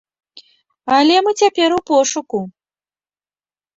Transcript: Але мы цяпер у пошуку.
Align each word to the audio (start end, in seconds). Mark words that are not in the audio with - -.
Але 0.95 1.15
мы 1.27 1.31
цяпер 1.43 1.69
у 1.77 1.79
пошуку. 1.93 2.39